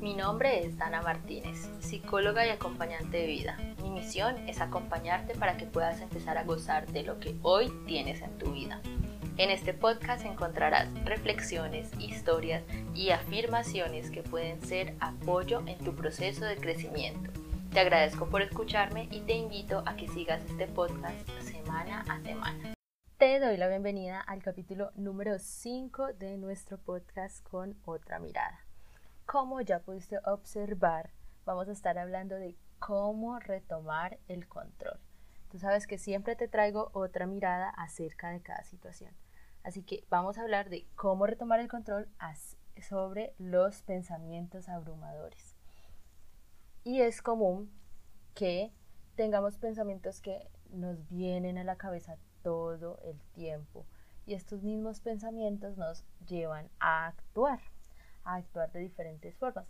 Mi 0.00 0.14
nombre 0.14 0.64
es 0.64 0.76
Dana 0.76 1.00
Martínez, 1.00 1.70
psicóloga 1.80 2.46
y 2.46 2.50
acompañante 2.50 3.16
de 3.16 3.26
vida. 3.26 3.56
Mi 3.82 3.90
misión 3.90 4.36
es 4.46 4.60
acompañarte 4.60 5.34
para 5.34 5.56
que 5.56 5.64
puedas 5.64 6.00
empezar 6.02 6.36
a 6.36 6.44
gozar 6.44 6.86
de 6.88 7.02
lo 7.02 7.18
que 7.18 7.34
hoy 7.42 7.72
tienes 7.86 8.20
en 8.20 8.36
tu 8.36 8.52
vida. 8.52 8.80
En 9.38 9.50
este 9.50 9.72
podcast 9.72 10.24
encontrarás 10.26 10.88
reflexiones, 11.04 11.90
historias 11.98 12.62
y 12.94 13.10
afirmaciones 13.10 14.10
que 14.10 14.22
pueden 14.22 14.60
ser 14.62 14.94
apoyo 15.00 15.62
en 15.66 15.78
tu 15.78 15.94
proceso 15.94 16.44
de 16.44 16.56
crecimiento. 16.56 17.30
Te 17.72 17.80
agradezco 17.80 18.26
por 18.26 18.42
escucharme 18.42 19.08
y 19.10 19.20
te 19.20 19.34
invito 19.34 19.82
a 19.86 19.96
que 19.96 20.08
sigas 20.08 20.42
este 20.46 20.66
podcast 20.66 21.28
semana 21.40 22.04
a 22.08 22.20
semana. 22.20 22.74
Te 23.16 23.40
doy 23.40 23.56
la 23.56 23.68
bienvenida 23.68 24.20
al 24.20 24.42
capítulo 24.42 24.90
número 24.94 25.38
5 25.38 26.12
de 26.18 26.36
nuestro 26.36 26.76
podcast 26.76 27.42
con 27.48 27.76
otra 27.86 28.18
mirada. 28.18 28.65
Como 29.36 29.60
ya 29.60 29.80
pudiste 29.80 30.18
observar, 30.24 31.10
vamos 31.44 31.68
a 31.68 31.72
estar 31.72 31.98
hablando 31.98 32.36
de 32.36 32.56
cómo 32.78 33.38
retomar 33.38 34.18
el 34.28 34.48
control. 34.48 34.98
Tú 35.50 35.58
sabes 35.58 35.86
que 35.86 35.98
siempre 35.98 36.36
te 36.36 36.48
traigo 36.48 36.88
otra 36.94 37.26
mirada 37.26 37.68
acerca 37.68 38.30
de 38.30 38.40
cada 38.40 38.64
situación. 38.64 39.14
Así 39.62 39.82
que 39.82 40.06
vamos 40.08 40.38
a 40.38 40.40
hablar 40.40 40.70
de 40.70 40.86
cómo 40.94 41.26
retomar 41.26 41.60
el 41.60 41.68
control 41.68 42.08
sobre 42.80 43.34
los 43.36 43.82
pensamientos 43.82 44.70
abrumadores. 44.70 45.54
Y 46.82 47.02
es 47.02 47.20
común 47.20 47.70
que 48.34 48.72
tengamos 49.16 49.58
pensamientos 49.58 50.22
que 50.22 50.48
nos 50.70 51.06
vienen 51.10 51.58
a 51.58 51.64
la 51.64 51.76
cabeza 51.76 52.16
todo 52.42 52.98
el 53.02 53.20
tiempo. 53.34 53.84
Y 54.24 54.32
estos 54.32 54.62
mismos 54.62 55.02
pensamientos 55.02 55.76
nos 55.76 56.06
llevan 56.24 56.70
a 56.80 57.08
actuar 57.08 57.60
a 58.26 58.34
actuar 58.34 58.70
de 58.72 58.80
diferentes 58.80 59.36
formas. 59.36 59.66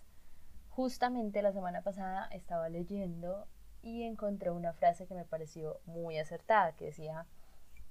Justamente 0.71 1.43
la 1.43 1.53
semana 1.53 1.83
pasada 1.83 2.29
estaba 2.33 2.69
leyendo 2.69 3.47
y 3.83 4.03
encontré 4.03 4.51
una 4.51 4.73
frase 4.73 5.07
que 5.07 5.15
me 5.15 5.25
pareció 5.25 5.81
muy 5.87 6.19
acertada, 6.19 6.73
que 6.73 6.87
decía, 6.87 7.27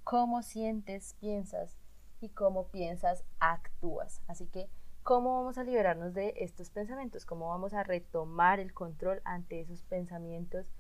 cómo 0.04 0.44
sientes, 0.44 1.16
piensas 1.20 1.78
y 2.20 2.30
cómo 2.30 2.68
piensas, 2.68 3.24
actúas. 3.40 4.22
Así 4.28 4.48
que, 4.48 4.70
¿cómo 5.04 5.36
vamos 5.36 5.58
a 5.58 5.64
liberarnos 5.64 6.14
de 6.14 6.34
estos 6.38 6.70
pensamientos? 6.70 7.26
¿Cómo 7.26 7.50
vamos 7.50 7.74
a 7.74 7.84
retomar 7.84 8.60
el 8.60 8.74
control 8.74 9.22
ante 9.24 9.62
esos 9.62 9.84
pensamientos 9.84 10.72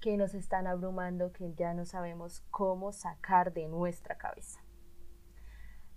que 0.00 0.16
nos 0.16 0.34
están 0.34 0.66
abrumando, 0.66 1.32
que 1.32 1.54
ya 1.54 1.72
no 1.72 1.86
sabemos 1.86 2.42
cómo 2.50 2.92
sacar 2.92 3.52
de 3.52 3.68
nuestra 3.68 4.18
cabeza? 4.18 4.63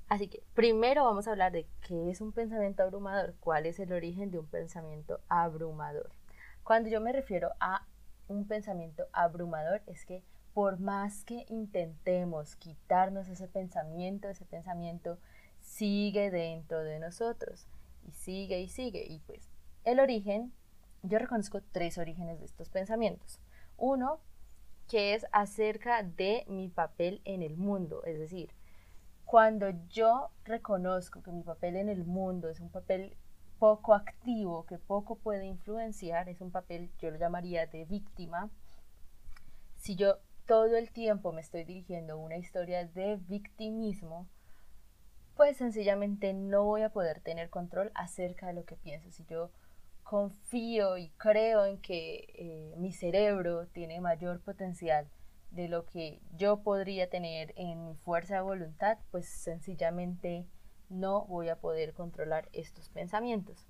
Así 0.09 0.29
que 0.29 0.41
primero 0.53 1.03
vamos 1.03 1.27
a 1.27 1.31
hablar 1.31 1.51
de 1.51 1.67
qué 1.85 2.09
es 2.09 2.21
un 2.21 2.31
pensamiento 2.31 2.83
abrumador, 2.83 3.35
cuál 3.41 3.65
es 3.65 3.77
el 3.79 3.91
origen 3.91 4.31
de 4.31 4.39
un 4.39 4.47
pensamiento 4.47 5.19
abrumador. 5.27 6.11
Cuando 6.63 6.89
yo 6.89 7.01
me 7.01 7.11
refiero 7.11 7.51
a 7.59 7.85
un 8.27 8.47
pensamiento 8.47 9.07
abrumador 9.11 9.81
es 9.85 10.05
que 10.05 10.23
por 10.53 10.79
más 10.79 11.23
que 11.23 11.45
intentemos 11.49 12.55
quitarnos 12.55 13.27
ese 13.27 13.47
pensamiento, 13.47 14.27
ese 14.27 14.45
pensamiento 14.45 15.19
sigue 15.59 16.31
dentro 16.31 16.83
de 16.83 16.99
nosotros 16.99 17.67
y 18.07 18.11
sigue 18.13 18.61
y 18.61 18.69
sigue. 18.69 19.05
Y 19.05 19.19
pues 19.19 19.49
el 19.83 19.99
origen, 19.99 20.53
yo 21.03 21.19
reconozco 21.19 21.61
tres 21.71 21.97
orígenes 21.97 22.39
de 22.39 22.45
estos 22.45 22.69
pensamientos. 22.69 23.39
Uno, 23.77 24.19
que 24.87 25.13
es 25.13 25.25
acerca 25.31 26.01
de 26.01 26.45
mi 26.47 26.69
papel 26.69 27.21
en 27.25 27.43
el 27.43 27.57
mundo, 27.57 28.03
es 28.05 28.17
decir, 28.17 28.49
cuando 29.27 29.69
yo 29.89 30.31
reconozco 30.45 31.21
que 31.21 31.33
mi 31.33 31.43
papel 31.43 31.75
en 31.75 31.89
el 31.89 32.05
mundo 32.05 32.47
es 32.47 32.61
un 32.61 32.69
papel 32.69 33.17
poco 33.59 33.93
activo, 33.93 34.65
que 34.65 34.77
poco 34.77 35.17
puede 35.17 35.45
influenciar, 35.45 36.29
es 36.29 36.39
un 36.39 36.49
papel, 36.49 36.91
yo 36.99 37.11
lo 37.11 37.17
llamaría 37.17 37.67
de 37.67 37.83
víctima, 37.83 38.49
si 39.75 39.97
yo 39.97 40.19
todo 40.45 40.77
el 40.77 40.91
tiempo 40.91 41.33
me 41.33 41.41
estoy 41.41 41.65
dirigiendo 41.65 42.13
a 42.13 42.15
una 42.15 42.37
historia 42.37 42.87
de 42.87 43.17
victimismo, 43.27 44.29
pues 45.35 45.57
sencillamente 45.57 46.33
no 46.33 46.63
voy 46.63 46.83
a 46.83 46.93
poder 46.93 47.19
tener 47.19 47.49
control 47.49 47.91
acerca 47.95 48.47
de 48.47 48.53
lo 48.53 48.63
que 48.63 48.77
pienso. 48.77 49.11
Si 49.11 49.25
yo 49.25 49.51
confío 50.03 50.97
y 50.97 51.09
creo 51.17 51.65
en 51.65 51.81
que 51.81 52.27
eh, 52.33 52.75
mi 52.77 52.93
cerebro 52.93 53.67
tiene 53.67 53.99
mayor 53.99 54.39
potencial 54.39 55.09
de 55.51 55.67
lo 55.67 55.85
que 55.85 56.21
yo 56.35 56.61
podría 56.61 57.09
tener 57.09 57.53
en 57.55 57.85
mi 57.85 57.95
fuerza 57.95 58.35
de 58.35 58.41
voluntad, 58.41 58.97
pues 59.11 59.27
sencillamente 59.27 60.45
no 60.89 61.25
voy 61.25 61.49
a 61.49 61.59
poder 61.59 61.93
controlar 61.93 62.49
estos 62.53 62.89
pensamientos. 62.89 63.67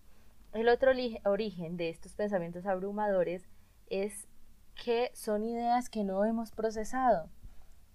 El 0.54 0.70
otro 0.70 0.92
origen 1.26 1.78
de 1.78 1.90
estos 1.90 2.16
pensamientos 2.16 2.66
abrumadores 2.66 3.48
es 3.90 4.28
que 4.76 5.12
son 5.14 5.44
ideas 5.44 5.90
que 5.90 6.04
no 6.04 6.26
hemos 6.26 6.52
procesado. 6.52 7.30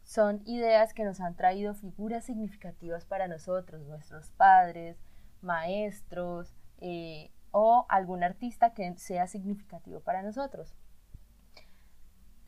Son 0.02 0.42
ideas 0.46 0.94
que 0.94 1.04
nos 1.04 1.20
han 1.20 1.36
traído 1.36 1.74
figuras 1.74 2.24
significativas 2.24 3.04
para 3.04 3.28
nosotros, 3.28 3.86
nuestros 3.86 4.30
padres, 4.32 4.98
maestros 5.40 6.54
eh, 6.78 7.30
o 7.52 7.86
algún 7.88 8.24
artista 8.24 8.74
que 8.74 8.96
sea 8.98 9.26
significativo 9.26 10.00
para 10.00 10.22
nosotros 10.22 10.74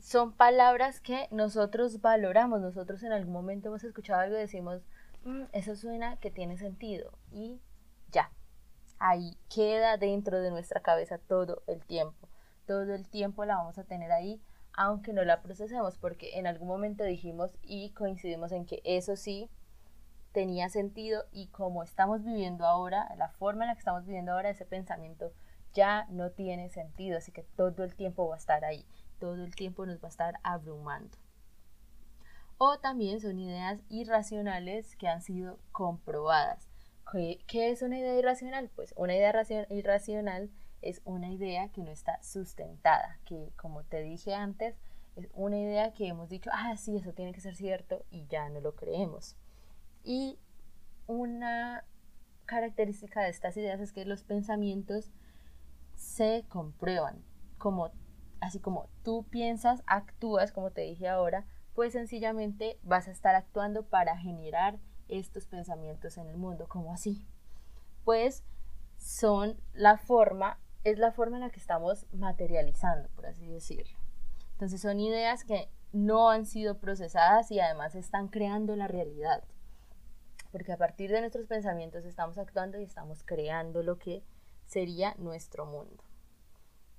son 0.05 0.33
palabras 0.33 1.01
que 1.01 1.29
nosotros 1.31 2.03
valoramos. 2.03 2.61
Nosotros 2.61 3.03
en 3.03 3.13
algún 3.13 3.33
momento 3.33 3.69
hemos 3.69 3.85
escuchado 3.85 4.21
algo 4.21 4.37
y 4.37 4.41
decimos, 4.41 4.83
mm, 5.25 5.45
eso 5.53 5.75
suena 5.77 6.19
que 6.19 6.31
tiene 6.31 6.59
sentido. 6.59 7.11
Y 7.33 7.59
ya, 8.13 8.31
ahí 8.99 9.39
queda 9.49 9.97
dentro 9.97 10.43
de 10.43 10.51
nuestra 10.51 10.83
cabeza 10.83 11.17
todo 11.17 11.63
el 11.67 11.87
tiempo. 11.87 12.29
Todo 12.67 12.95
el 12.95 13.09
tiempo 13.09 13.47
la 13.47 13.57
vamos 13.57 13.79
a 13.79 13.85
tener 13.85 14.13
ahí, 14.13 14.43
aunque 14.75 15.15
no 15.15 15.25
la 15.25 15.41
procesemos, 15.41 15.97
porque 15.97 16.39
en 16.39 16.47
algún 16.47 16.69
momento 16.69 17.03
dijimos 17.03 17.57
y 17.63 17.93
coincidimos 17.93 18.53
en 18.53 18.67
que 18.67 18.83
eso 18.85 19.17
sí 19.17 19.49
tenía 20.33 20.69
sentido 20.69 21.25
y 21.33 21.47
como 21.47 21.83
estamos 21.83 22.23
viviendo 22.23 22.67
ahora, 22.67 23.09
la 23.17 23.31
forma 23.31 23.65
en 23.65 23.69
la 23.69 23.75
que 23.75 23.79
estamos 23.79 24.05
viviendo 24.05 24.33
ahora, 24.33 24.51
ese 24.51 24.67
pensamiento 24.67 25.33
ya 25.73 26.07
no 26.11 26.31
tiene 26.31 26.69
sentido, 26.69 27.17
así 27.17 27.33
que 27.33 27.43
todo 27.43 27.85
el 27.85 27.95
tiempo 27.95 28.29
va 28.29 28.35
a 28.35 28.39
estar 28.39 28.67
ahí 28.67 28.87
todo 29.25 29.43
el 29.43 29.57
tiempo 29.57 29.87
nos 29.87 29.97
va 30.05 30.09
a 30.09 30.11
estar 30.11 30.35
abrumando. 30.43 31.17
O 32.59 32.79
también 32.79 33.23
son 33.23 33.39
ideas 33.39 33.81
irracionales 33.89 34.97
que 34.97 35.09
han 35.09 35.23
sido 35.23 35.59
comprobadas. 35.73 36.69
¿Qué, 37.47 37.71
es 37.71 37.81
una 37.81 37.99
idea 37.99 38.19
irracional? 38.19 38.69
Pues 38.77 38.93
una 38.99 39.15
idea 39.17 39.33
irracional 39.71 40.51
es 40.83 41.01
una 41.07 41.31
idea 41.31 41.71
que 41.71 41.83
no 41.83 41.91
está 41.91 42.23
sustentada, 42.23 43.19
que 43.25 43.51
como 43.57 43.83
te 43.85 44.03
dije 44.03 44.35
antes, 44.35 44.77
es 45.17 45.31
una 45.33 45.59
idea 45.59 45.95
que 45.95 46.07
hemos 46.07 46.29
dicho, 46.29 46.51
ah, 46.53 46.77
sí, 46.77 46.99
eso 46.99 47.15
tiene 47.15 47.33
que 47.33 47.41
ser 47.41 47.57
cierto 47.57 48.05
y 48.11 48.27
ya 48.27 48.51
no 48.51 48.61
lo 48.61 48.75
creemos. 48.75 49.37
Y 50.03 50.39
una 51.07 51.87
característica 52.45 53.23
de 53.23 53.31
estas 53.31 53.57
ideas 53.57 53.81
es 53.81 53.95
que 53.95 54.05
los 54.05 54.23
pensamientos 54.23 55.13
se 55.95 56.45
comprueban, 56.51 57.25
como 57.57 57.91
así 58.45 58.61
como 58.61 58.89
tú 59.03 59.27
piensas, 59.31 59.83
actúas, 59.87 60.53
como 60.53 60.71
te 60.71 60.83
dije 60.83 61.09
ahora, 61.09 61.47
pues 61.75 61.93
sencillamente 61.93 62.79
vas 62.83 63.09
a 63.09 63.11
estar 63.11 63.35
actuando 63.35 63.85
para 63.85 64.17
generar 64.17 64.79
estos 65.09 65.47
pensamientos 65.47 66.17
en 66.19 66.29
el 66.29 66.37
mundo, 66.37 66.67
como 66.69 66.93
así. 66.93 67.27
Pues 68.05 68.45
son 68.99 69.61
la 69.73 69.97
forma, 69.99 70.59
es 70.85 70.99
la 70.99 71.13
forma 71.13 71.37
en 71.37 71.43
la 71.43 71.51
que 71.51 71.61
estamos 71.61 72.07
materializando, 72.13 73.09
por 73.11 73.27
así 73.27 73.47
decirlo. 73.47 73.99
Entonces 74.53 74.81
son 74.81 75.01
ideas 75.01 75.45
que 75.45 75.69
no 75.93 76.31
han 76.31 76.47
sido 76.47 76.79
procesadas 76.79 77.51
y 77.51 77.61
además 77.61 77.95
están 77.95 78.29
creando 78.29 78.77
la 78.77 78.89
realidad. 78.89 79.45
Porque 80.53 80.73
a 80.73 80.77
partir 80.77 81.11
de 81.11 81.21
nuestros 81.21 81.47
pensamientos 81.47 82.05
estamos 82.05 82.39
actuando 82.39 82.79
y 82.79 82.85
estamos 82.85 83.25
creando 83.25 83.83
lo 83.83 83.99
que 83.99 84.23
sería 84.67 85.15
nuestro 85.19 85.67
mundo. 85.67 86.05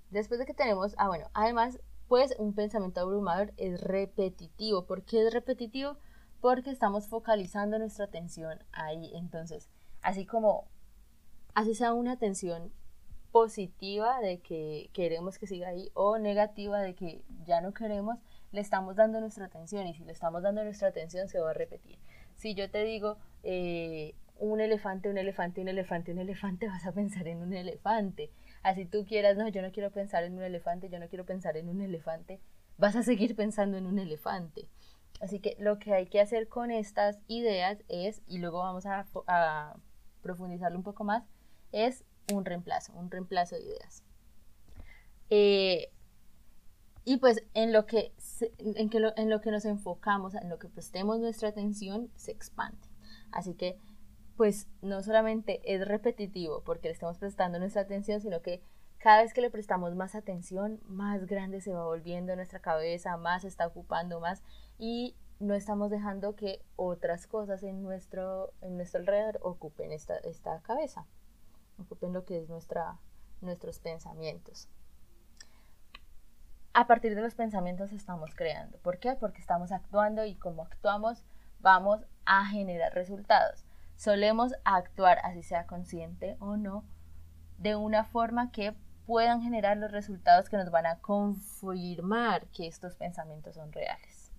Después 0.10 0.40
de 0.40 0.46
que 0.46 0.54
tenemos, 0.54 0.96
ah 0.98 1.07
bueno, 1.07 1.30
además, 1.34 1.80
pues 2.07 2.36
un 2.38 2.54
pensamiento 2.54 3.02
abrumador 3.02 3.54
es 3.57 3.81
repetitivo. 3.81 4.86
¿Por 4.86 5.04
qué 5.04 5.25
es 5.25 5.34
repetitivo? 5.34 5.98
Porque 6.42 6.69
estamos 6.69 7.07
focalizando 7.07 7.80
nuestra 7.80 8.06
atención 8.06 8.63
ahí. 8.72 9.12
Entonces, 9.16 9.69
así 10.02 10.25
como, 10.25 10.68
así 11.54 11.74
sea 11.74 11.94
una 11.94 12.13
atención 12.13 12.72
positiva 13.31 14.22
de 14.22 14.40
que 14.40 14.90
queremos 14.94 15.38
que 15.38 15.48
siga 15.48 15.68
ahí 15.68 15.90
o 15.94 16.18
negativa 16.18 16.80
de 16.80 16.96
que 16.96 17.25
ya 17.44 17.60
no 17.60 17.74
queremos, 17.74 18.18
le 18.54 18.62
estamos 18.62 18.96
dando 18.96 19.19
nuestra 19.19 19.46
atención 19.46 19.86
y 19.88 19.94
si 19.94 20.06
le 20.06 20.13
estamos 20.13 20.42
dando 20.42 20.63
nuestra 20.63 20.88
atención 20.88 21.28
se 21.28 21.42
va 21.42 21.50
a 21.50 21.54
repetir. 21.54 22.00
Si 22.36 22.56
yo 22.56 22.72
te 22.72 22.84
digo 22.86 23.18
eh, 23.44 24.16
un 24.40 24.62
elefante, 24.62 25.10
un 25.10 25.18
elefante, 25.18 25.60
un 25.60 25.68
elefante, 25.68 26.13
un 26.13 26.19
elefante, 26.19 26.68
vas 26.69 26.86
a 26.86 26.94
pensar 26.94 27.28
en 27.28 27.42
un 27.42 27.54
elefante 27.54 28.31
así 28.66 28.86
tú 28.86 29.06
quieras, 29.06 29.38
no, 29.38 29.48
yo 29.48 29.62
no 29.62 29.72
quiero 29.72 29.92
pensar 29.92 30.24
en 30.24 30.34
un 30.34 30.42
elefante, 30.42 30.90
yo 30.90 30.98
no 30.98 31.08
quiero 31.08 31.24
pensar 31.24 31.56
en 31.56 31.70
un 31.70 31.82
elefante, 31.82 32.42
vas 32.80 32.96
a 32.96 33.04
seguir 33.04 33.36
pensando 33.36 33.78
en 33.78 33.86
un 33.86 34.00
elefante. 34.00 34.68
Así 35.22 35.40
que 35.40 35.56
lo 35.60 35.78
que 35.78 35.94
hay 35.94 36.08
que 36.08 36.20
hacer 36.20 36.50
con 36.50 36.72
estas 36.72 37.20
ideas 37.28 37.78
es, 37.90 38.24
y 38.26 38.40
luego 38.40 38.60
vamos 38.60 38.86
a, 38.88 39.76
profundizarlo 40.24 40.80
un 40.80 40.84
poco 40.84 41.04
más, 41.04 41.24
es 41.72 42.04
un 42.34 42.44
reemplazo, 42.44 42.92
un 42.94 43.12
reemplazo 43.12 43.56
de 43.56 43.62
ideas. 43.62 44.04
Eh, 45.30 45.92
y 47.04 47.18
pues 47.18 47.44
en 47.54 47.72
lo 47.72 47.86
que, 47.86 48.14
en, 48.58 48.90
que 48.90 49.14
en 49.16 49.30
lo 49.30 49.42
que 49.42 49.52
nos 49.52 49.66
enfocamos, 49.66 50.34
en 50.34 50.50
lo 50.50 50.58
que 50.58 50.70
prestemos 50.70 51.20
nuestra 51.20 51.50
atención, 51.50 52.10
se 52.16 52.32
expande. 52.32 52.88
Así 53.32 53.54
que 53.54 53.78
pues 54.38 54.68
no 54.82 55.02
solamente 55.02 55.62
es 55.64 55.88
repetitivo 55.88 56.62
porque 56.64 56.90
le 56.90 56.94
estamos 56.94 57.18
prestando 57.18 57.60
nuestra 57.60 57.84
atención, 57.84 58.22
sino 58.22 58.42
que 58.42 58.62
cada 58.98 59.22
vez 59.22 59.34
que 59.34 59.42
le 59.42 59.52
prestamos 59.52 59.96
más 59.96 60.16
atención, 60.16 60.80
más 60.86 61.26
grande 61.26 61.62
se 61.62 61.74
va 61.74 61.86
volviendo 61.86 62.36
nuestra 62.36 62.60
cabeza, 62.60 63.18
más 63.18 63.44
se 63.44 63.48
está 63.48 63.68
ocupando 63.68 64.20
más 64.20 64.44
y 64.78 65.16
no 65.40 65.54
estamos 65.54 65.92
dejando 65.92 66.36
que 66.36 66.64
otras 66.76 67.28
cosas 67.28 67.64
en 67.64 67.84
nuestro, 67.84 68.54
en 68.62 68.78
nuestro 68.78 69.02
alrededor 69.02 69.40
ocupen 69.42 69.92
esta, 69.92 70.18
esta 70.18 70.62
cabeza, 70.62 71.06
ocupen 71.78 72.14
lo 72.14 72.26
que 72.26 72.40
es 72.40 72.50
nuestra, 72.50 72.98
nuestros 73.42 73.80
pensamientos. 73.80 74.70
A 76.74 76.88
partir 76.88 77.16
de 77.16 77.22
los 77.22 77.36
pensamientos 77.36 77.94
estamos 77.94 78.36
creando. 78.36 78.78
¿Por 78.80 79.00
qué? 79.00 79.16
Porque 79.16 79.40
estamos 79.40 79.72
actuando 79.72 80.26
y 80.26 80.36
como 80.36 80.64
actuamos 80.64 81.24
vamos 81.60 82.06
a 82.26 82.46
generar 82.48 82.94
resultados. 82.94 83.65
Solemos 83.95 84.53
actuar, 84.63 85.19
así 85.24 85.44
sea 85.44 85.65
consciente 85.65 86.38
o 86.39 86.57
no, 86.57 86.86
de 87.57 87.75
una 87.75 88.03
forma 88.03 88.51
que 88.51 88.75
puedan 89.06 89.42
generar 89.42 89.77
los 89.77 89.92
resultados 89.92 90.50
que 90.50 90.57
nos 90.57 90.71
van 90.71 90.86
a 90.86 91.00
confirmar 91.00 92.47
que 92.47 92.68
estos 92.68 92.95
pensamientos 92.95 93.56
son 93.56 93.71
reales. 93.71 94.31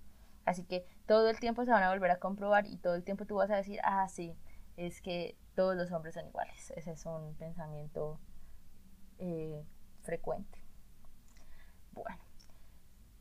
Así 0.44 0.64
que 0.64 0.86
todo 1.06 1.28
el 1.30 1.40
tiempo 1.40 1.64
se 1.64 1.70
van 1.70 1.82
a 1.82 1.90
volver 1.90 2.10
a 2.10 2.18
comprobar 2.18 2.66
y 2.66 2.76
todo 2.78 2.94
el 2.94 3.04
tiempo 3.04 3.26
tú 3.26 3.36
vas 3.36 3.50
a 3.50 3.56
decir, 3.56 3.80
ah, 3.82 4.06
sí, 4.08 4.36
es 4.76 5.00
que 5.00 5.36
todos 5.54 5.76
los 5.76 5.90
hombres 5.92 6.14
son 6.14 6.26
iguales. 6.26 6.72
Ese 6.76 6.92
es 6.92 7.06
un 7.06 7.34
pensamiento 7.36 8.20
eh, 9.18 9.64
frecuente. 10.02 10.65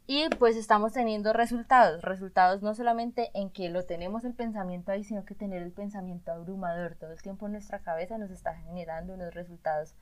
Y 0.08 0.30
pues 0.38 0.56
estamos 0.56 0.94
teniendo 0.94 1.34
resultados, 1.34 2.04
resultados 2.04 2.62
no 2.62 2.76
solamente 2.76 3.32
en 3.34 3.50
que 3.50 3.70
lo 3.70 3.86
tenemos 3.86 4.24
el 4.24 4.36
pensamiento 4.36 4.92
ahí, 4.92 5.04
sino 5.04 5.26
que 5.26 5.34
tener 5.34 5.64
el 5.64 5.72
pensamiento 5.72 6.32
abrumador 6.32 6.96
todo 6.96 7.12
el 7.12 7.22
tiempo 7.22 7.48
en 7.48 7.54
nuestra 7.54 7.80
cabeza 7.80 8.20
nos 8.20 8.30
está 8.30 8.54
generando 8.56 9.16
unos 9.16 9.34
resultados 9.34 9.96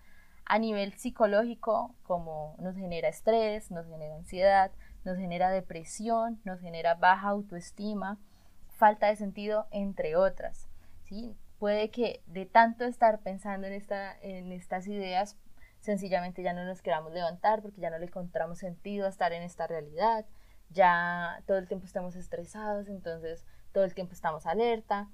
a 0.45 0.59
nivel 0.59 0.91
psicológico, 0.93 1.95
como 2.03 2.57
nos 2.59 2.75
genera 2.75 3.07
estrés, 3.07 3.71
nos 3.71 3.87
genera 3.87 4.15
ansiedad, 4.15 4.71
nos 5.05 5.17
genera 5.17 5.49
depresión, 5.49 6.41
nos 6.43 6.59
genera 6.59 6.95
baja 6.95 7.29
autoestima, 7.29 8.19
falta 8.67 9.07
de 9.07 9.15
sentido, 9.15 9.67
entre 9.71 10.17
otras. 10.17 10.67
¿sí? 11.05 11.37
Puede 11.59 11.91
que 11.91 12.21
de 12.27 12.45
tanto 12.45 12.83
estar 12.83 13.19
pensando 13.19 13.67
en, 13.67 13.73
esta, 13.73 14.17
en 14.21 14.51
estas 14.51 14.85
ideas 14.87 15.37
sencillamente 15.83 16.41
ya 16.41 16.53
no 16.53 16.63
nos 16.63 16.81
queramos 16.81 17.11
levantar 17.11 17.61
porque 17.61 17.81
ya 17.81 17.89
no 17.89 17.99
le 17.99 18.05
encontramos 18.05 18.57
sentido 18.57 19.05
a 19.05 19.09
estar 19.09 19.33
en 19.33 19.43
esta 19.43 19.67
realidad, 19.67 20.25
ya 20.69 21.43
todo 21.45 21.57
el 21.57 21.67
tiempo 21.67 21.85
estamos 21.85 22.15
estresados, 22.15 22.87
entonces 22.87 23.45
todo 23.73 23.83
el 23.83 23.93
tiempo 23.93 24.13
estamos 24.13 24.45
alerta 24.45 25.09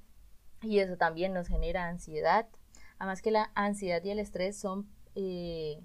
y 0.62 0.78
eso 0.78 0.96
también 0.96 1.34
nos 1.34 1.48
genera 1.48 1.88
ansiedad. 1.88 2.48
Además 3.00 3.24
que 3.24 3.32
la 3.32 3.52
ansiedad 3.56 4.04
y 4.04 4.12
el 4.12 4.20
estrés 4.20 4.60
son, 4.60 4.88
eh, 5.16 5.82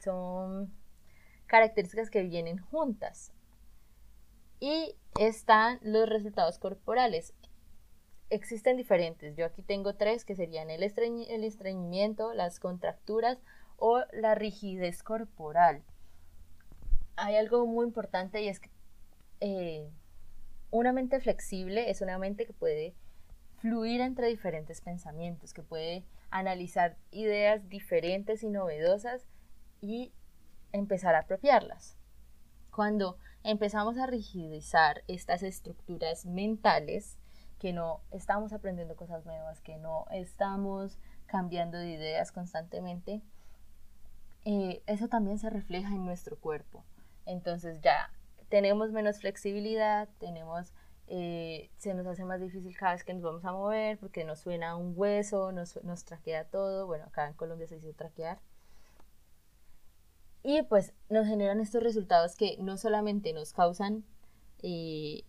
son 0.00 0.74
características 1.46 2.10
que 2.10 2.22
vienen 2.22 2.58
juntas. 2.58 3.32
Y 4.58 4.96
están 5.20 5.78
los 5.82 6.08
resultados 6.08 6.58
corporales. 6.58 7.32
Existen 8.28 8.76
diferentes. 8.76 9.36
Yo 9.36 9.44
aquí 9.44 9.62
tengo 9.62 9.94
tres 9.94 10.24
que 10.24 10.34
serían 10.34 10.68
el, 10.70 10.82
el 10.82 11.44
estreñimiento, 11.44 12.32
las 12.32 12.58
contracturas 12.58 13.38
o 13.76 14.02
la 14.12 14.34
rigidez 14.34 15.02
corporal. 15.02 15.82
Hay 17.16 17.36
algo 17.36 17.66
muy 17.66 17.86
importante 17.86 18.42
y 18.42 18.48
es 18.48 18.60
que 18.60 18.70
eh, 19.40 19.90
una 20.70 20.92
mente 20.92 21.20
flexible 21.20 21.90
es 21.90 22.00
una 22.00 22.18
mente 22.18 22.46
que 22.46 22.52
puede 22.52 22.94
fluir 23.58 24.00
entre 24.00 24.28
diferentes 24.28 24.80
pensamientos, 24.80 25.52
que 25.52 25.62
puede 25.62 26.04
analizar 26.30 26.96
ideas 27.10 27.68
diferentes 27.68 28.42
y 28.42 28.50
novedosas 28.50 29.26
y 29.80 30.12
empezar 30.72 31.14
a 31.14 31.20
apropiarlas. 31.20 31.96
Cuando 32.70 33.16
empezamos 33.42 33.96
a 33.96 34.06
rigidizar 34.06 35.02
estas 35.08 35.42
estructuras 35.42 36.26
mentales, 36.26 37.18
que 37.58 37.72
no 37.72 38.02
estamos 38.10 38.52
aprendiendo 38.52 38.96
cosas 38.96 39.24
nuevas, 39.24 39.60
que 39.60 39.78
no 39.78 40.04
estamos 40.10 40.98
cambiando 41.26 41.78
de 41.78 41.90
ideas 41.90 42.32
constantemente, 42.32 43.22
eh, 44.46 44.80
eso 44.86 45.08
también 45.08 45.40
se 45.40 45.50
refleja 45.50 45.88
en 45.88 46.04
nuestro 46.04 46.38
cuerpo. 46.38 46.84
Entonces 47.26 47.80
ya 47.82 48.12
tenemos 48.48 48.92
menos 48.92 49.18
flexibilidad, 49.18 50.08
tenemos, 50.20 50.72
eh, 51.08 51.72
se 51.78 51.94
nos 51.94 52.06
hace 52.06 52.24
más 52.24 52.40
difícil 52.40 52.76
cada 52.76 52.92
vez 52.92 53.02
que 53.02 53.12
nos 53.12 53.24
vamos 53.24 53.44
a 53.44 53.50
mover 53.50 53.98
porque 53.98 54.24
nos 54.24 54.38
suena 54.38 54.76
un 54.76 54.92
hueso, 54.96 55.50
nos, 55.50 55.82
nos 55.82 56.04
traquea 56.04 56.44
todo. 56.44 56.86
Bueno, 56.86 57.06
acá 57.06 57.26
en 57.26 57.34
Colombia 57.34 57.66
se 57.66 57.74
dice 57.74 57.92
traquear. 57.92 58.38
Y 60.44 60.62
pues 60.62 60.94
nos 61.10 61.26
generan 61.26 61.60
estos 61.60 61.82
resultados 61.82 62.36
que 62.36 62.56
no 62.60 62.76
solamente 62.76 63.32
nos 63.32 63.52
causan 63.52 64.04
eh, 64.62 65.24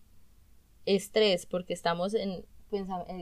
estrés 0.86 1.44
porque 1.44 1.72
estamos 1.72 2.14
en, 2.14 2.44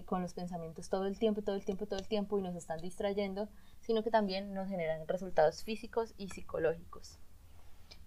con 0.05 0.21
los 0.21 0.35
pensamientos 0.35 0.91
todo 0.91 1.07
el 1.07 1.19
tiempo, 1.19 1.41
todo 1.41 1.57
el 1.57 1.65
tiempo, 1.65 1.87
todo 1.87 1.99
el 1.99 2.07
tiempo 2.07 2.39
y 2.39 2.43
nos 2.43 2.55
están 2.55 2.83
distrayendo, 2.83 3.49
sino 3.87 4.03
que 4.03 4.11
también 4.11 4.53
nos 4.53 4.69
generan 4.69 5.06
resultados 5.06 5.62
físicos 5.62 6.12
y 6.19 6.29
psicológicos. 6.31 7.21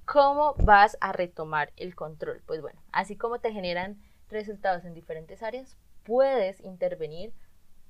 ¿Cómo 0.04 0.54
vas 0.56 0.98
a 1.00 1.14
retomar 1.14 1.72
el 1.78 1.96
control? 1.96 2.42
Pues 2.46 2.62
bueno, 2.62 2.82
así 2.92 3.16
como 3.16 3.40
te 3.40 3.54
generan 3.54 3.98
resultados 4.28 4.84
en 4.84 4.94
diferentes 4.94 5.42
áreas, 5.42 5.78
puedes 6.04 6.60
intervenir 6.62 7.34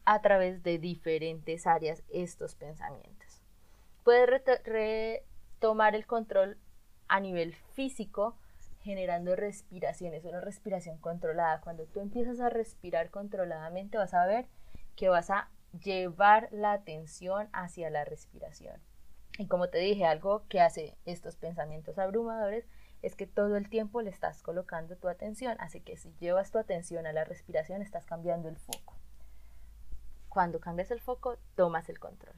a 0.06 0.22
través 0.22 0.62
de 0.62 0.78
diferentes 0.78 1.66
áreas 1.66 2.04
estos 2.10 2.54
pensamientos. 2.54 3.42
Puedes 4.04 4.44
retomar 4.64 5.96
el 5.96 6.06
control 6.06 6.60
a 7.08 7.20
nivel 7.20 7.56
físico 7.74 8.38
generando 8.82 9.36
respiraciones, 9.36 10.26
una 10.26 10.42
respiración 10.42 11.00
controlada. 11.00 11.60
Cuando 11.62 11.86
tú 11.86 12.02
empiezas 12.02 12.40
a 12.40 12.50
respirar 12.50 13.10
controladamente 13.10 13.98
vas 13.98 14.14
a 14.14 14.28
ver 14.28 14.48
que 14.96 15.10
vas 15.10 15.32
a 15.32 15.50
llevar 15.72 16.50
la 16.52 16.74
atención 16.74 17.50
hacia 17.54 17.90
la 17.90 18.06
respiración. 18.06 18.82
Y 19.38 19.48
como 19.48 19.70
te 19.70 19.78
dije, 19.78 20.06
algo 20.06 20.46
que 20.48 20.60
hace 20.60 20.98
estos 21.06 21.38
pensamientos 21.38 21.98
abrumadores 21.98 22.68
es 23.02 23.16
que 23.16 23.28
todo 23.28 23.56
el 23.56 23.70
tiempo 23.70 24.02
le 24.02 24.10
estás 24.10 24.42
colocando 24.44 24.98
tu 24.98 25.08
atención. 25.08 25.56
Así 25.60 25.80
que 25.82 25.96
si 25.96 26.14
llevas 26.20 26.52
tu 26.52 26.58
atención 26.58 27.08
a 27.08 27.14
la 27.14 27.24
respiración, 27.24 27.82
estás 27.82 28.06
cambiando 28.06 28.50
el 28.50 28.58
foco. 28.58 28.98
Cuando 30.28 30.60
cambias 30.60 30.92
el 30.92 31.00
foco, 31.00 31.38
tomas 31.56 31.90
el 31.90 32.00
control. 32.00 32.36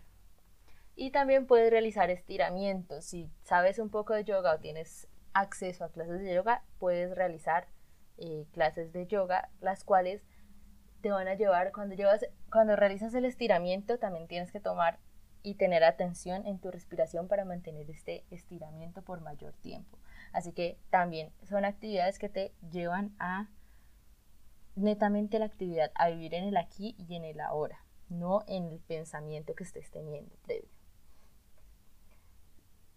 Y 0.95 1.11
también 1.11 1.47
puedes 1.47 1.71
realizar 1.71 2.09
estiramientos. 2.11 3.05
Si 3.05 3.31
sabes 3.43 3.79
un 3.79 3.89
poco 3.89 4.13
de 4.13 4.23
yoga 4.23 4.53
o 4.53 4.59
tienes 4.59 5.07
acceso 5.33 5.83
a 5.83 5.91
clases 5.91 6.21
de 6.21 6.35
yoga, 6.35 6.63
puedes 6.77 7.15
realizar 7.15 7.67
eh, 8.17 8.45
clases 8.51 8.93
de 8.93 9.07
yoga, 9.07 9.49
las 9.59 9.83
cuales 9.83 10.27
te 11.01 11.09
van 11.09 11.27
a 11.27 11.33
llevar, 11.33 11.71
cuando, 11.71 11.95
llevas, 11.95 12.25
cuando 12.51 12.75
realizas 12.75 13.13
el 13.13 13.25
estiramiento, 13.25 13.97
también 13.97 14.27
tienes 14.27 14.51
que 14.51 14.59
tomar 14.59 14.99
y 15.43 15.55
tener 15.55 15.83
atención 15.83 16.45
en 16.45 16.59
tu 16.59 16.69
respiración 16.69 17.27
para 17.27 17.45
mantener 17.45 17.89
este 17.89 18.23
estiramiento 18.29 19.01
por 19.01 19.21
mayor 19.21 19.53
tiempo. 19.53 19.97
Así 20.33 20.51
que 20.51 20.77
también 20.89 21.31
son 21.43 21.65
actividades 21.65 22.19
que 22.19 22.29
te 22.29 22.53
llevan 22.71 23.15
a 23.19 23.49
netamente 24.75 25.39
la 25.39 25.45
actividad, 25.45 25.91
a 25.95 26.09
vivir 26.09 26.33
en 26.33 26.43
el 26.43 26.57
aquí 26.57 26.95
y 26.97 27.15
en 27.15 27.25
el 27.25 27.39
ahora, 27.39 27.83
no 28.09 28.43
en 28.47 28.67
el 28.67 28.79
pensamiento 28.79 29.55
que 29.55 29.63
estés 29.63 29.89
teniendo 29.89 30.35
previo. 30.43 30.69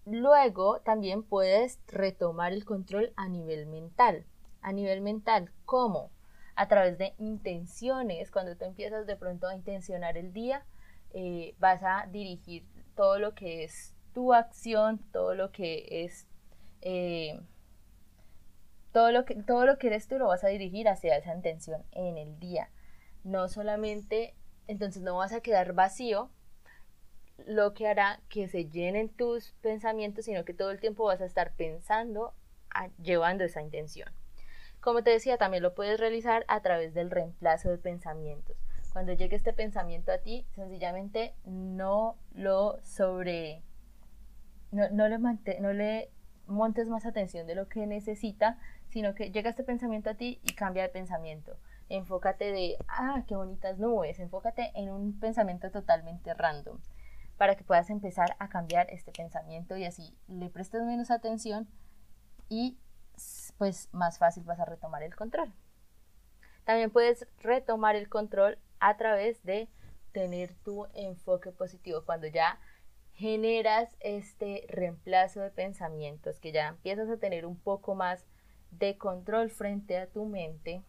Luego 0.06 0.80
también 0.80 1.22
puedes 1.22 1.80
retomar 1.86 2.52
el 2.52 2.66
control 2.66 3.12
a 3.16 3.28
nivel 3.28 3.66
mental. 3.66 4.26
A 4.60 4.72
nivel 4.72 5.00
mental, 5.00 5.50
¿cómo? 5.64 6.10
A 6.56 6.68
través 6.68 6.98
de 6.98 7.14
intenciones. 7.18 8.30
Cuando 8.30 8.56
tú 8.56 8.64
empiezas 8.64 9.06
de 9.06 9.16
pronto 9.16 9.48
a 9.48 9.54
intencionar 9.54 10.16
el 10.16 10.32
día, 10.32 10.64
eh, 11.12 11.54
vas 11.58 11.82
a 11.82 12.06
dirigir 12.10 12.64
todo 12.94 13.18
lo 13.18 13.34
que 13.34 13.64
es 13.64 13.94
tu 14.12 14.32
acción, 14.32 14.98
todo 15.12 15.34
lo 15.34 15.50
que 15.52 15.86
es... 16.04 16.26
Eh, 16.82 17.40
todo 18.92 19.10
lo, 19.10 19.24
que, 19.24 19.34
todo 19.34 19.66
lo 19.66 19.76
que 19.76 19.88
eres 19.88 20.06
tú 20.06 20.18
lo 20.18 20.28
vas 20.28 20.44
a 20.44 20.48
dirigir 20.48 20.88
hacia 20.88 21.16
esa 21.16 21.34
intención 21.34 21.84
en 21.90 22.16
el 22.16 22.38
día. 22.38 22.70
No 23.24 23.48
solamente, 23.48 24.36
entonces 24.68 25.02
no 25.02 25.16
vas 25.16 25.32
a 25.32 25.40
quedar 25.40 25.72
vacío, 25.72 26.30
lo 27.46 27.74
que 27.74 27.88
hará 27.88 28.20
que 28.28 28.46
se 28.46 28.66
llenen 28.66 29.08
tus 29.08 29.52
pensamientos, 29.60 30.26
sino 30.26 30.44
que 30.44 30.54
todo 30.54 30.70
el 30.70 30.78
tiempo 30.78 31.04
vas 31.04 31.20
a 31.20 31.24
estar 31.24 31.54
pensando, 31.56 32.34
llevando 33.02 33.42
esa 33.42 33.62
intención. 33.62 34.12
Como 34.84 35.02
te 35.02 35.08
decía, 35.08 35.38
también 35.38 35.62
lo 35.62 35.74
puedes 35.74 35.98
realizar 35.98 36.44
a 36.46 36.60
través 36.60 36.92
del 36.92 37.10
reemplazo 37.10 37.70
de 37.70 37.78
pensamientos. 37.78 38.54
Cuando 38.92 39.14
llegue 39.14 39.34
este 39.34 39.54
pensamiento 39.54 40.12
a 40.12 40.18
ti, 40.18 40.46
sencillamente 40.54 41.34
no 41.46 42.18
lo 42.34 42.78
sobre... 42.82 43.62
No, 44.72 44.90
no, 44.90 45.08
le, 45.08 45.18
no 45.18 45.72
le 45.72 46.10
montes 46.46 46.90
más 46.90 47.06
atención 47.06 47.46
de 47.46 47.54
lo 47.54 47.66
que 47.66 47.86
necesita, 47.86 48.58
sino 48.90 49.14
que 49.14 49.30
llega 49.30 49.48
este 49.48 49.64
pensamiento 49.64 50.10
a 50.10 50.16
ti 50.16 50.38
y 50.42 50.52
cambia 50.52 50.82
de 50.82 50.90
pensamiento. 50.90 51.56
Enfócate 51.88 52.52
de, 52.52 52.76
ah, 52.86 53.24
qué 53.26 53.36
bonitas 53.36 53.78
nubes, 53.78 54.18
enfócate 54.18 54.70
en 54.74 54.90
un 54.90 55.18
pensamiento 55.18 55.70
totalmente 55.70 56.34
random 56.34 56.78
para 57.38 57.54
que 57.54 57.64
puedas 57.64 57.88
empezar 57.88 58.36
a 58.38 58.50
cambiar 58.50 58.90
este 58.90 59.12
pensamiento 59.12 59.78
y 59.78 59.86
así 59.86 60.14
le 60.28 60.50
prestes 60.50 60.82
menos 60.82 61.10
atención 61.10 61.68
y 62.50 62.76
pues 63.58 63.88
más 63.92 64.18
fácil 64.18 64.44
vas 64.44 64.60
a 64.60 64.64
retomar 64.64 65.02
el 65.02 65.14
control. 65.14 65.52
También 66.64 66.90
puedes 66.90 67.26
retomar 67.40 67.96
el 67.96 68.08
control 68.08 68.58
a 68.80 68.96
través 68.96 69.42
de 69.44 69.68
tener 70.12 70.54
tu 70.64 70.86
enfoque 70.94 71.50
positivo 71.50 72.04
cuando 72.04 72.26
ya 72.26 72.58
generas 73.12 73.96
este 74.00 74.64
reemplazo 74.68 75.40
de 75.40 75.50
pensamientos, 75.50 76.40
que 76.40 76.52
ya 76.52 76.68
empiezas 76.68 77.08
a 77.08 77.16
tener 77.16 77.46
un 77.46 77.58
poco 77.58 77.94
más 77.94 78.26
de 78.70 78.98
control 78.98 79.50
frente 79.50 79.98
a 79.98 80.08
tu 80.08 80.24
mente, 80.24 80.82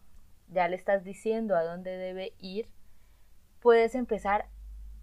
ya 0.50 0.68
le 0.68 0.76
estás 0.76 1.04
diciendo 1.04 1.56
a 1.56 1.64
dónde 1.64 1.98
debe 1.98 2.34
ir, 2.40 2.70
puedes 3.62 3.96
empezar 3.96 4.48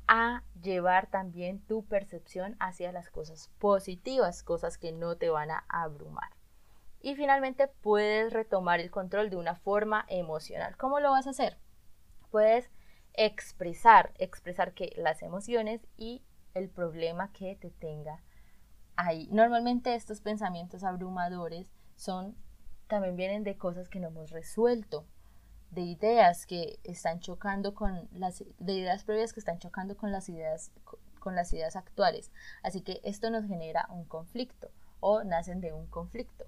a 0.09 0.43
llevar 0.61 1.09
también 1.11 1.61
tu 1.61 1.85
percepción 1.85 2.57
hacia 2.59 2.93
las 2.93 3.09
cosas 3.09 3.51
positivas, 3.59 4.43
cosas 4.43 4.79
que 4.79 4.93
no 4.93 5.17
te 5.17 5.31
van 5.31 5.51
a 5.51 5.65
abrumar. 5.69 6.32
Y 7.03 7.17
finalmente 7.17 7.67
puedes 7.69 8.33
retomar 8.33 8.81
el 8.81 8.91
control 8.91 9.29
de 9.29 9.37
una 9.37 9.57
forma 9.57 10.07
emocional. 10.09 10.77
¿Cómo 10.77 11.01
lo 11.01 11.11
vas 11.11 11.27
a 11.27 11.31
hacer? 11.31 11.59
Puedes 12.31 12.71
expresar, 13.15 14.13
expresar 14.19 14.73
que 14.73 14.93
las 14.97 15.23
emociones 15.23 15.81
y 15.97 16.23
el 16.55 16.71
problema 16.71 17.33
que 17.33 17.57
te 17.57 17.71
tenga 17.71 18.23
ahí. 18.97 19.29
Normalmente 19.33 19.95
estos 19.95 20.21
pensamientos 20.21 20.85
abrumadores 20.85 21.73
son 21.97 22.37
también 22.87 23.17
vienen 23.17 23.43
de 23.43 23.57
cosas 23.57 23.89
que 23.89 24.01
no 24.01 24.09
hemos 24.09 24.31
resuelto, 24.31 25.07
de 25.71 25.81
ideas 25.81 26.47
que 26.47 26.79
están 26.85 27.21
chocando 27.21 27.75
con 27.75 28.09
las 28.13 28.45
de 28.59 28.73
ideas 28.75 29.05
previas 29.05 29.33
que 29.33 29.41
están 29.41 29.59
chocando 29.59 29.97
con 29.97 30.13
las 30.13 30.29
ideas 30.29 30.71
con 31.19 31.35
las 31.35 31.53
ideas 31.53 31.77
actuales. 31.77 32.31
Así 32.63 32.83
que 32.83 33.01
esto 33.03 33.31
nos 33.31 33.47
genera 33.47 33.87
un 33.91 34.05
conflicto 34.05 34.71
o 35.01 35.25
nacen 35.25 35.61
de 35.61 35.73
un 35.73 35.87
conflicto. 35.87 36.45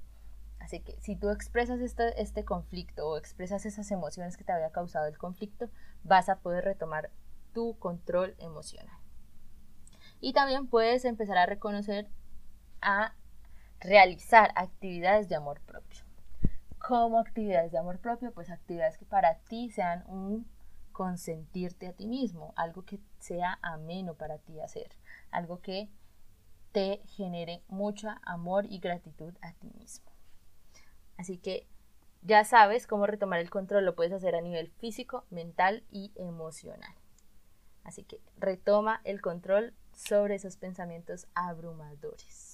Así 0.65 0.81
que 0.81 0.99
si 1.03 1.15
tú 1.15 1.29
expresas 1.29 1.79
este, 1.81 2.45
conflicto 2.45 3.07
o 3.07 3.19
expresas 3.19 3.67
esas 3.67 3.91
emociones 3.91 4.39
que 4.39 4.45
te 4.45 4.53
había 4.53 4.73
causado 4.73 5.07
el 5.07 5.19
conflicto, 5.19 5.69
vas 6.05 6.31
a 6.31 6.39
poder 6.39 6.65
retomar 6.65 7.11
tu 7.53 7.79
control 7.79 8.35
emocional. 8.39 8.97
Y 10.21 10.33
también 10.33 10.67
puedes 10.67 11.05
empezar 11.05 11.37
a 11.37 11.45
reconocer, 11.45 12.09
a 12.81 13.15
realizar 13.79 14.53
actividades 14.57 15.29
de 15.29 15.37
amor 15.37 15.61
propio 15.61 16.03
como 16.87 17.19
actividades 17.19 17.73
de 17.73 17.79
amor 17.79 17.99
propio, 17.99 18.33
pues 18.33 18.51
actividades 18.51 18.99
que 18.99 19.07
para 19.07 19.39
ti 19.39 19.71
sean 19.71 20.05
un 20.07 20.47
consentirte 20.93 21.89
a 21.89 21.93
ti 21.93 22.07
mismo, 22.07 22.53
algo 22.57 22.85
que 22.85 23.01
sea 23.19 23.59
ameno 23.63 24.15
para 24.15 24.39
ti 24.39 24.61
hacer, 24.61 24.91
algo 25.31 25.61
que 25.61 25.89
te 26.73 27.01
genere 27.07 27.63
mucho 27.69 28.09
amor 28.23 28.67
y 28.67 28.81
gratitud 28.81 29.35
a 29.41 29.53
ti 29.55 29.71
mismo. 29.79 30.14
Así 31.17 31.39
que 31.39 31.67
ya 32.23 32.45
sabes 32.45 32.87
cómo 32.87 33.07
retomar 33.07 33.41
el 33.41 33.51
control, 33.51 33.85
lo 33.85 33.95
puedes 33.95 34.13
hacer 34.13 34.35
a 34.35 34.41
nivel 34.41 34.71
físico, 34.71 35.25
mental 35.31 35.85
y 35.91 36.13
emocional. 36.17 36.95
Así 37.85 38.03
que 38.03 38.21
retoma 38.39 39.01
el 39.05 39.21
control 39.21 39.75
sobre 39.93 40.37
esos 40.37 40.57
pensamientos 40.57 41.27
abrumadores. 41.35 42.45